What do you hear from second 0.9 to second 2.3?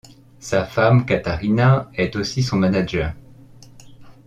Katharina est